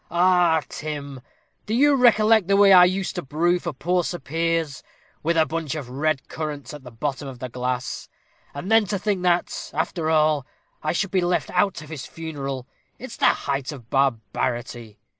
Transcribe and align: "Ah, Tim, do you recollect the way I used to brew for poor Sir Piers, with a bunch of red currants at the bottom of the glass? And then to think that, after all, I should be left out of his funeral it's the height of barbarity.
"Ah, 0.09 0.63
Tim, 0.67 1.21
do 1.67 1.75
you 1.75 1.93
recollect 1.93 2.47
the 2.47 2.57
way 2.57 2.73
I 2.73 2.85
used 2.85 3.13
to 3.17 3.21
brew 3.21 3.59
for 3.59 3.71
poor 3.71 4.03
Sir 4.03 4.17
Piers, 4.17 4.81
with 5.21 5.37
a 5.37 5.45
bunch 5.45 5.75
of 5.75 5.91
red 5.91 6.27
currants 6.27 6.73
at 6.73 6.81
the 6.83 6.89
bottom 6.89 7.27
of 7.27 7.37
the 7.37 7.49
glass? 7.49 8.09
And 8.55 8.71
then 8.71 8.85
to 8.87 8.97
think 8.97 9.21
that, 9.21 9.69
after 9.75 10.09
all, 10.09 10.47
I 10.81 10.91
should 10.91 11.11
be 11.11 11.21
left 11.21 11.51
out 11.51 11.83
of 11.83 11.89
his 11.91 12.07
funeral 12.07 12.65
it's 12.97 13.15
the 13.17 13.27
height 13.27 13.71
of 13.71 13.91
barbarity. 13.91 14.97